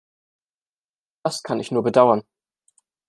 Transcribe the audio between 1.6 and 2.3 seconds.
nur bedauern.